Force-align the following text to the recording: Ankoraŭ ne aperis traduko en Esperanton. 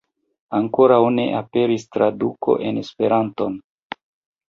Ankoraŭ 0.59 0.99
ne 1.17 1.27
aperis 1.41 1.87
traduko 1.99 2.59
en 2.71 2.83
Esperanton. 2.85 3.65